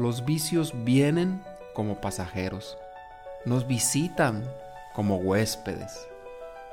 [0.00, 1.42] Los vicios vienen
[1.74, 2.78] como pasajeros,
[3.44, 4.42] nos visitan
[4.94, 6.08] como huéspedes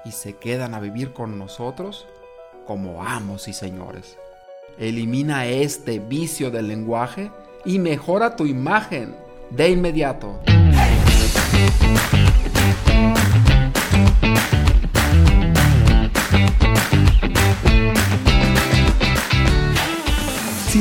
[0.06, 2.08] y se quedan a vivir con nosotros
[2.66, 4.18] como amos y señores.
[4.80, 7.30] Elimina este vicio del lenguaje
[7.66, 9.14] y mejora tu imagen
[9.50, 10.40] de inmediato.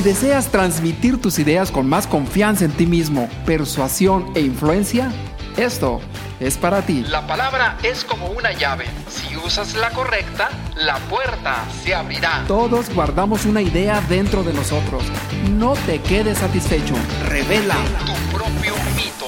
[0.06, 5.10] Deseas transmitir tus ideas con más confianza en ti mismo, persuasión e influencia,
[5.56, 6.00] esto
[6.38, 7.02] es para ti.
[7.08, 8.84] La palabra es como una llave.
[9.08, 12.44] Si usas la correcta, la puerta se abrirá.
[12.46, 15.02] Todos guardamos una idea dentro de nosotros.
[15.50, 16.94] No te quedes satisfecho.
[17.28, 17.74] Revela
[18.06, 19.26] tu propio mito.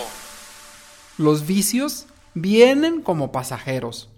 [1.17, 4.11] Los vicios vienen como pasajeros.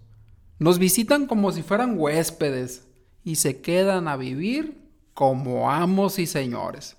[0.59, 2.87] Nos visitan como si fueran huéspedes
[3.25, 4.80] y se quedan a vivir
[5.21, 6.97] como amos y señores.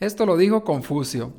[0.00, 1.32] Esto lo dijo Confucio.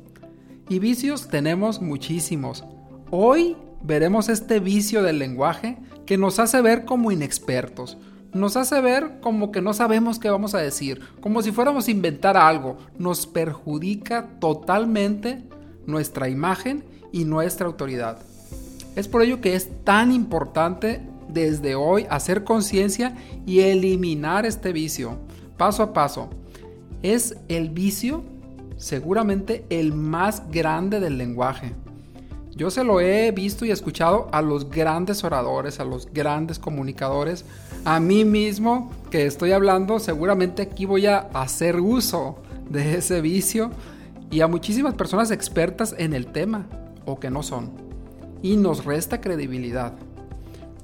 [0.68, 2.64] Y vicios tenemos muchísimos.
[3.12, 7.96] Hoy veremos este vicio del lenguaje que nos hace ver como inexpertos.
[8.32, 11.92] Nos hace ver como que no sabemos qué vamos a decir, como si fuéramos a
[11.92, 12.76] inventar algo.
[12.98, 15.44] Nos perjudica totalmente
[15.86, 18.18] nuestra imagen y nuestra autoridad.
[18.96, 23.14] Es por ello que es tan importante desde hoy hacer conciencia
[23.46, 25.18] y eliminar este vicio
[25.60, 26.30] paso a paso.
[27.02, 28.24] Es el vicio
[28.78, 31.74] seguramente el más grande del lenguaje.
[32.56, 37.44] Yo se lo he visto y escuchado a los grandes oradores, a los grandes comunicadores,
[37.84, 42.36] a mí mismo que estoy hablando, seguramente aquí voy a hacer uso
[42.70, 43.70] de ese vicio
[44.30, 46.68] y a muchísimas personas expertas en el tema
[47.04, 47.70] o que no son.
[48.40, 49.92] Y nos resta credibilidad.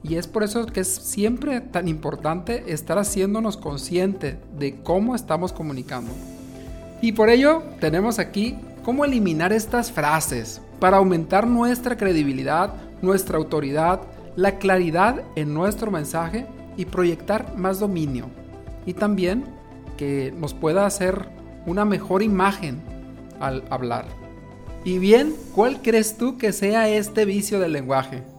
[0.09, 5.53] Y es por eso que es siempre tan importante estar haciéndonos consciente de cómo estamos
[5.53, 6.13] comunicando.
[7.03, 14.01] Y por ello tenemos aquí cómo eliminar estas frases para aumentar nuestra credibilidad, nuestra autoridad,
[14.37, 16.47] la claridad en nuestro mensaje
[16.77, 18.27] y proyectar más dominio.
[18.85, 19.45] Y también
[19.97, 21.29] que nos pueda hacer
[21.67, 22.81] una mejor imagen
[23.41, 24.07] al hablar.
[24.85, 28.36] Y bien, ¿cuál crees tú que sea este vicio del lenguaje?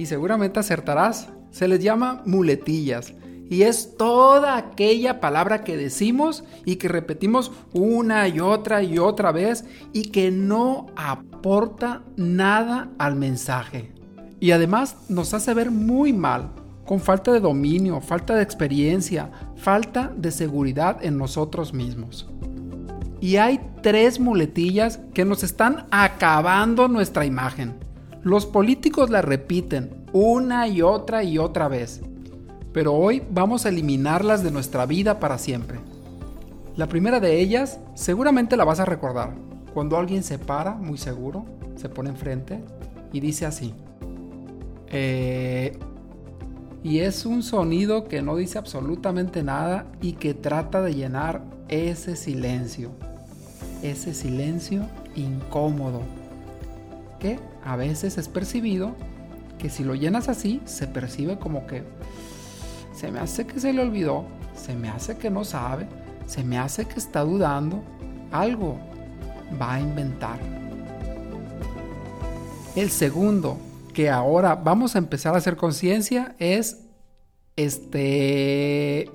[0.00, 1.28] Y seguramente acertarás.
[1.50, 3.12] Se les llama muletillas
[3.50, 9.30] y es toda aquella palabra que decimos y que repetimos una y otra y otra
[9.30, 13.92] vez y que no aporta nada al mensaje.
[14.40, 16.48] Y además nos hace ver muy mal,
[16.86, 22.26] con falta de dominio, falta de experiencia, falta de seguridad en nosotros mismos.
[23.20, 27.89] Y hay tres muletillas que nos están acabando nuestra imagen.
[28.22, 32.02] Los políticos la repiten una y otra y otra vez,
[32.72, 35.78] pero hoy vamos a eliminarlas de nuestra vida para siempre.
[36.76, 39.34] La primera de ellas seguramente la vas a recordar,
[39.72, 42.60] cuando alguien se para, muy seguro, se pone enfrente
[43.10, 43.74] y dice así.
[44.88, 45.78] Eh,
[46.82, 52.16] y es un sonido que no dice absolutamente nada y que trata de llenar ese
[52.16, 52.90] silencio,
[53.82, 56.02] ese silencio incómodo
[57.18, 58.94] que a veces es percibido
[59.58, 61.82] que si lo llenas así, se percibe como que
[62.94, 65.86] se me hace que se le olvidó, se me hace que no sabe,
[66.26, 67.82] se me hace que está dudando,
[68.32, 68.78] algo
[69.60, 70.38] va a inventar.
[72.76, 73.58] El segundo,
[73.92, 76.84] que ahora vamos a empezar a hacer conciencia, es
[77.56, 79.10] este,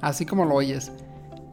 [0.00, 0.92] así como lo oyes,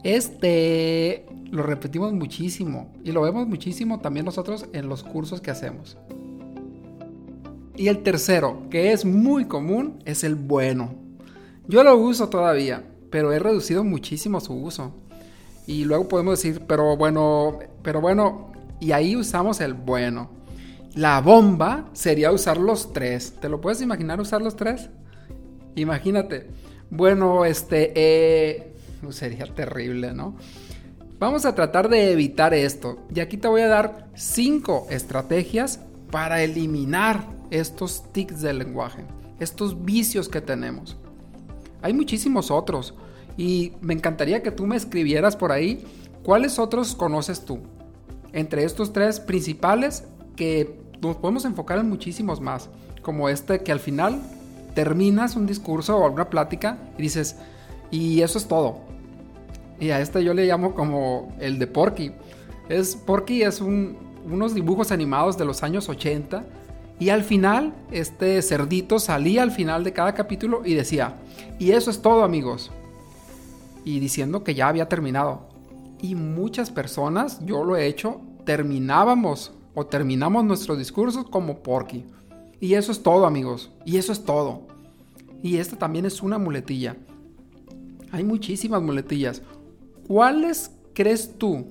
[0.04, 5.96] este lo repetimos muchísimo y lo vemos muchísimo también nosotros en los cursos que hacemos.
[7.78, 10.96] Y el tercero, que es muy común, es el bueno.
[11.68, 14.92] Yo lo uso todavía, pero he reducido muchísimo su uso.
[15.64, 18.50] Y luego podemos decir, pero bueno, pero bueno,
[18.80, 20.28] y ahí usamos el bueno.
[20.96, 23.34] La bomba sería usar los tres.
[23.40, 24.90] ¿Te lo puedes imaginar usar los tres?
[25.76, 26.48] Imagínate.
[26.90, 28.74] Bueno, este, eh,
[29.10, 30.34] sería terrible, ¿no?
[31.20, 33.06] Vamos a tratar de evitar esto.
[33.14, 35.78] Y aquí te voy a dar cinco estrategias
[36.10, 39.04] para eliminar estos tics del lenguaje,
[39.38, 40.96] estos vicios que tenemos.
[41.82, 42.94] Hay muchísimos otros
[43.36, 45.84] y me encantaría que tú me escribieras por ahí
[46.22, 47.60] cuáles otros conoces tú.
[48.32, 50.04] Entre estos tres principales
[50.36, 52.68] que nos podemos enfocar en muchísimos más,
[53.02, 54.20] como este que al final
[54.74, 57.36] terminas un discurso o una plática y dices,
[57.90, 58.88] y eso es todo,
[59.80, 62.12] y a este yo le llamo como el de Porky.
[62.68, 66.44] Es, Porky es unos dibujos animados de los años 80.
[67.00, 71.14] Y al final, este cerdito salía al final de cada capítulo y decía,
[71.58, 72.72] y eso es todo amigos.
[73.84, 75.48] Y diciendo que ya había terminado.
[76.00, 82.04] Y muchas personas, yo lo he hecho, terminábamos o terminamos nuestros discursos como Porky.
[82.60, 83.70] Y eso es todo, amigos.
[83.84, 84.62] Y eso es todo.
[85.42, 86.96] Y esta también es una muletilla.
[88.10, 89.42] Hay muchísimas muletillas.
[90.08, 91.66] ¿Cuáles crees tú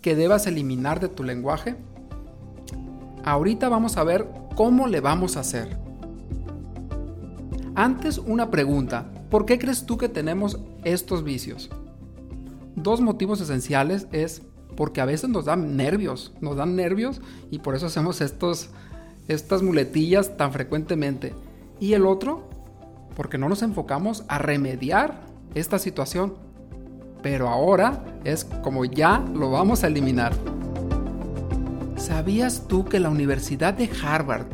[0.00, 1.76] que debas eliminar de tu lenguaje?
[3.24, 5.78] Ahorita vamos a ver cómo le vamos a hacer.
[7.74, 9.10] Antes una pregunta.
[9.30, 11.70] ¿Por qué crees tú que tenemos estos vicios?
[12.74, 14.42] Dos motivos esenciales es
[14.76, 17.20] porque a veces nos dan nervios, nos dan nervios
[17.50, 18.70] y por eso hacemos estos,
[19.28, 21.34] estas muletillas tan frecuentemente.
[21.78, 22.48] Y el otro,
[23.16, 25.20] porque no nos enfocamos a remediar
[25.54, 26.34] esta situación.
[27.22, 30.32] Pero ahora es como ya lo vamos a eliminar.
[32.10, 34.46] ¿Sabías tú que la Universidad de Harvard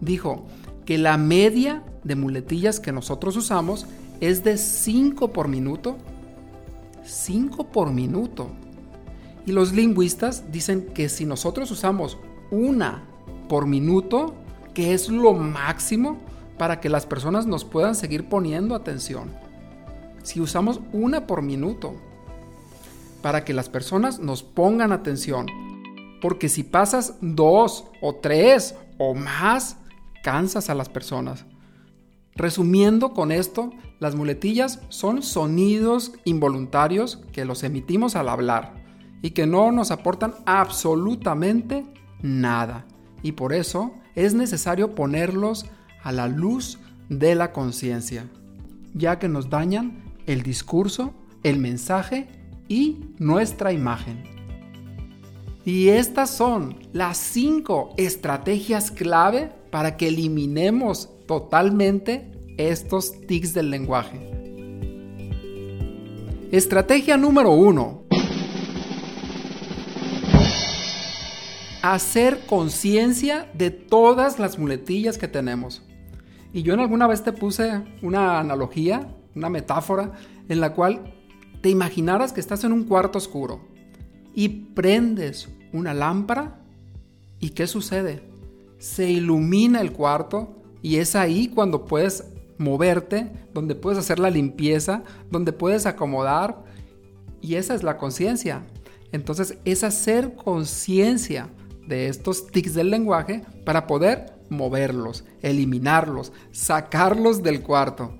[0.00, 0.44] dijo
[0.84, 3.86] que la media de muletillas que nosotros usamos
[4.20, 5.98] es de 5 por minuto?
[7.04, 8.48] 5 por minuto.
[9.46, 12.18] Y los lingüistas dicen que si nosotros usamos
[12.50, 13.04] una
[13.48, 14.34] por minuto,
[14.74, 16.18] que es lo máximo
[16.58, 19.30] para que las personas nos puedan seguir poniendo atención.
[20.24, 21.94] Si usamos una por minuto,
[23.22, 25.46] para que las personas nos pongan atención.
[26.20, 29.78] Porque si pasas dos o tres o más,
[30.22, 31.46] cansas a las personas.
[32.34, 38.74] Resumiendo con esto, las muletillas son sonidos involuntarios que los emitimos al hablar
[39.22, 41.86] y que no nos aportan absolutamente
[42.22, 42.86] nada.
[43.22, 45.66] Y por eso es necesario ponerlos
[46.02, 46.78] a la luz
[47.08, 48.28] de la conciencia,
[48.94, 52.28] ya que nos dañan el discurso, el mensaje
[52.68, 54.35] y nuestra imagen.
[55.66, 64.30] Y estas son las cinco estrategias clave para que eliminemos totalmente estos tics del lenguaje.
[66.52, 68.04] Estrategia número uno.
[71.82, 75.84] hacer conciencia de todas las muletillas que tenemos.
[76.52, 80.12] Y yo en alguna vez te puse una analogía, una metáfora,
[80.48, 81.14] en la cual
[81.60, 83.75] te imaginaras que estás en un cuarto oscuro
[84.36, 86.60] y prendes una lámpara
[87.40, 88.22] y ¿qué sucede?
[88.78, 92.24] Se ilumina el cuarto y es ahí cuando puedes
[92.58, 96.62] moverte, donde puedes hacer la limpieza, donde puedes acomodar
[97.40, 98.62] y esa es la conciencia.
[99.10, 101.48] Entonces es hacer conciencia
[101.88, 108.12] de estos tics del lenguaje para poder moverlos, eliminarlos, sacarlos del cuarto.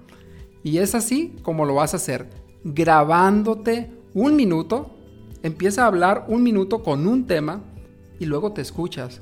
[0.63, 2.31] Y es así como lo vas a hacer,
[2.65, 4.96] grabándote un minuto,
[5.43, 7.63] empieza a hablar un minuto con un tema
[8.19, 9.21] y luego te escuchas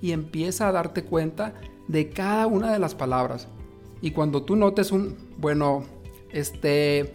[0.00, 1.54] y empieza a darte cuenta
[1.88, 3.48] de cada una de las palabras.
[4.00, 5.84] Y cuando tú notes un, bueno,
[6.30, 7.14] este,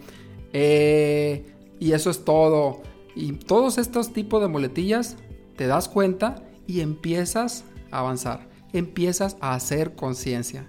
[0.52, 1.46] eh,
[1.80, 2.82] y eso es todo,
[3.14, 5.16] y todos estos tipos de muletillas,
[5.56, 10.66] te das cuenta y empiezas a avanzar, empiezas a hacer conciencia.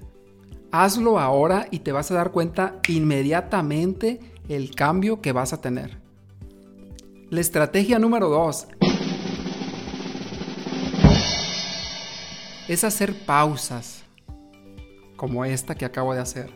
[0.72, 6.05] Hazlo ahora y te vas a dar cuenta inmediatamente el cambio que vas a tener.
[7.32, 8.68] La estrategia número 2
[12.68, 14.04] es hacer pausas,
[15.16, 16.52] como esta que acabo de hacer,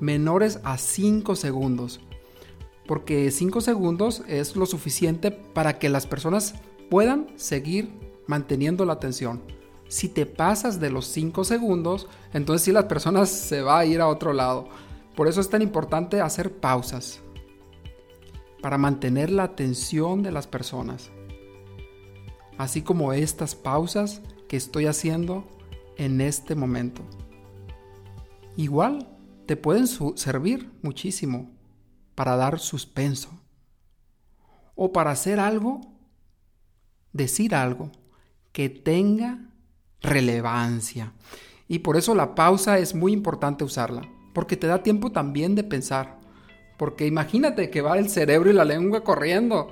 [0.00, 2.00] menores a 5 segundos,
[2.86, 6.54] porque 5 segundos es lo suficiente para que las personas
[6.88, 7.92] puedan seguir
[8.26, 9.42] manteniendo la atención.
[9.86, 14.00] Si te pasas de los 5 segundos, entonces sí las personas se va a ir
[14.00, 14.66] a otro lado.
[15.14, 17.20] Por eso es tan importante hacer pausas
[18.62, 21.10] para mantener la atención de las personas.
[22.58, 25.46] Así como estas pausas que estoy haciendo
[25.96, 27.02] en este momento.
[28.56, 29.08] Igual
[29.46, 31.50] te pueden servir muchísimo
[32.14, 33.30] para dar suspenso
[34.74, 35.80] o para hacer algo
[37.16, 37.90] decir algo
[38.52, 39.50] que tenga
[40.00, 41.12] relevancia.
[41.68, 44.02] Y por eso la pausa es muy importante usarla,
[44.34, 46.20] porque te da tiempo también de pensar.
[46.76, 49.70] Porque imagínate que va el cerebro y la lengua corriendo.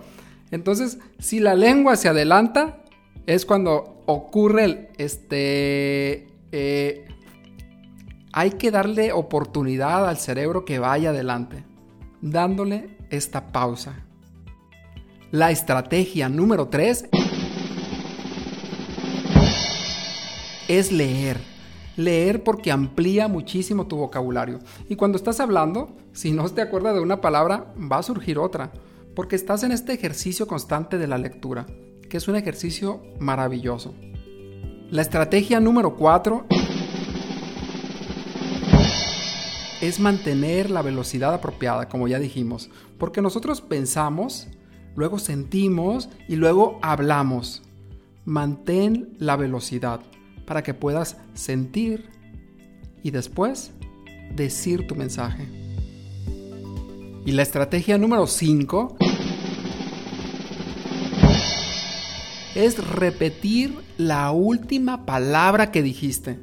[0.51, 2.79] Entonces, si la lengua se adelanta,
[3.27, 7.09] es cuando ocurre el, este, eh,
[8.33, 11.65] hay que darle oportunidad al cerebro que vaya adelante,
[12.21, 13.95] dándole esta pausa.
[15.31, 17.07] La estrategia número 3
[20.69, 21.54] es leer.
[21.97, 24.59] Leer porque amplía muchísimo tu vocabulario.
[24.89, 28.73] Y cuando estás hablando, si no te acuerdas de una palabra, va a surgir otra.
[29.15, 31.67] Porque estás en este ejercicio constante de la lectura,
[32.09, 33.95] que es un ejercicio maravilloso.
[34.91, 36.47] La estrategia número 4
[39.81, 42.71] es mantener la velocidad apropiada, como ya dijimos.
[42.99, 44.49] Porque nosotros pensamos,
[44.97, 47.63] luego sentimos y luego hablamos.
[48.25, 50.01] mantén la velocidad
[50.47, 52.09] para que puedas sentir
[53.03, 53.73] y después
[54.35, 55.47] decir tu mensaje.
[57.27, 58.97] Y la estrategia número 5
[62.55, 66.39] es repetir la última palabra que dijiste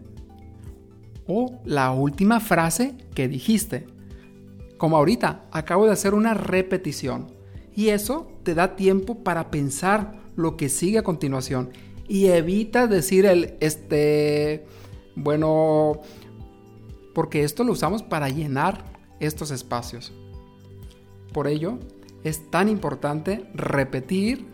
[1.27, 3.88] o la última frase que dijiste.
[4.77, 7.27] Como ahorita, acabo de hacer una repetición
[7.75, 11.70] y eso te da tiempo para pensar lo que sigue a continuación
[12.08, 14.65] y evita decir el este
[15.15, 16.01] bueno
[17.13, 18.86] porque esto lo usamos para llenar
[19.20, 20.13] estos espacios.
[21.34, 21.79] Por ello,
[22.24, 24.46] es tan importante repetir,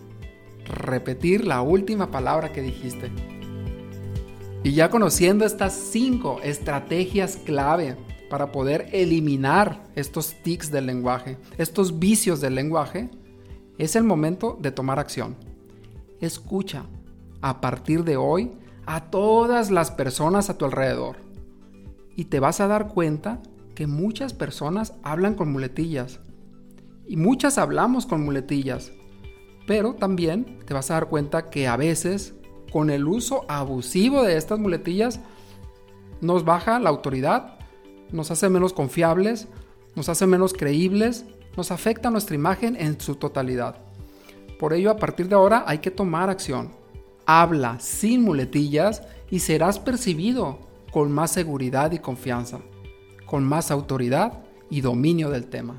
[0.66, 3.12] repetir la última palabra que dijiste.
[4.64, 7.96] Y ya conociendo estas cinco estrategias clave
[8.30, 13.10] para poder eliminar estos tics del lenguaje, estos vicios del lenguaje,
[13.78, 15.36] es el momento de tomar acción.
[16.20, 16.86] Escucha
[17.42, 18.52] a partir de hoy
[18.86, 21.18] a todas las personas a tu alrededor
[22.18, 23.42] y te vas a dar cuenta
[23.76, 26.20] que muchas personas hablan con muletillas.
[27.06, 28.92] Y muchas hablamos con muletillas.
[29.68, 32.34] Pero también te vas a dar cuenta que a veces,
[32.72, 35.20] con el uso abusivo de estas muletillas,
[36.20, 37.60] nos baja la autoridad,
[38.12, 39.48] nos hace menos confiables,
[39.96, 41.26] nos hace menos creíbles,
[41.56, 43.76] nos afecta nuestra imagen en su totalidad.
[44.60, 46.72] Por ello, a partir de ahora hay que tomar acción.
[47.30, 50.60] Habla sin muletillas y serás percibido
[50.94, 52.60] con más seguridad y confianza,
[53.26, 54.32] con más autoridad
[54.70, 55.76] y dominio del tema.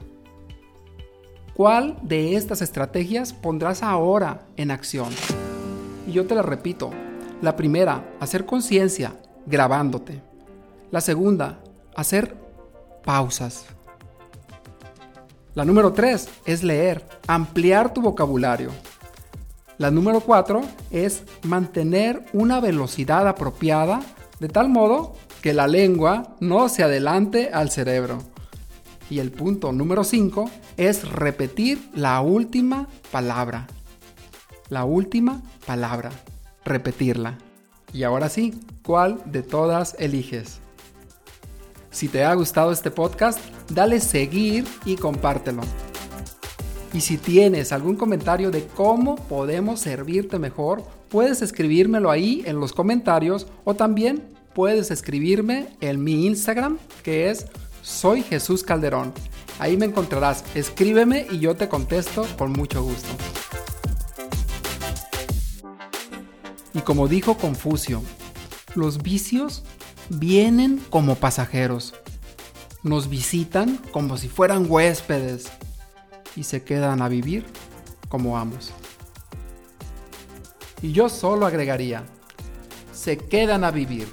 [1.55, 5.09] ¿Cuál de estas estrategias pondrás ahora en acción?
[6.07, 6.91] Y yo te la repito.
[7.41, 10.21] La primera, hacer conciencia, grabándote.
[10.91, 11.61] La segunda,
[11.97, 12.37] hacer
[13.05, 13.65] pausas.
[15.55, 18.71] La número tres es leer, ampliar tu vocabulario.
[19.79, 24.01] La número cuatro es mantener una velocidad apropiada
[24.41, 28.19] de tal modo que la lengua no se adelante al cerebro.
[29.09, 33.67] Y el punto número 5 es repetir la última palabra.
[34.69, 36.11] La última palabra.
[36.65, 37.39] Repetirla.
[37.93, 40.61] Y ahora sí, ¿cuál de todas eliges?
[41.91, 43.39] Si te ha gustado este podcast,
[43.71, 45.63] dale seguir y compártelo.
[46.99, 52.73] Y si tienes algún comentario de cómo podemos servirte mejor, puedes escribírmelo ahí en los
[52.73, 57.47] comentarios o también puedes escribirme en mi Instagram que es
[57.83, 59.13] soy Jesús Calderón.
[59.61, 63.11] Ahí me encontrarás, escríbeme y yo te contesto con mucho gusto.
[66.75, 68.03] Y como dijo Confucio,
[68.75, 69.63] los vicios
[70.09, 71.95] vienen como pasajeros,
[72.83, 75.49] nos visitan como si fueran huéspedes
[76.39, 77.45] y se quedan a vivir
[78.09, 78.71] como amos.
[80.81, 82.05] Y yo solo agregaría,
[82.93, 84.07] se quedan a vivir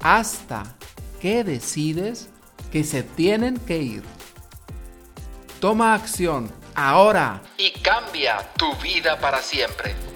[0.00, 0.76] hasta
[1.20, 2.28] que decides
[2.70, 4.04] que se tienen que ir.
[5.58, 10.11] Toma acción ahora y cambia tu vida para siempre.